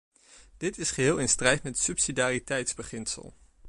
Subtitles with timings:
[0.57, 3.33] Dit is geheel in strijd met het subsidiariteitsbeginsel.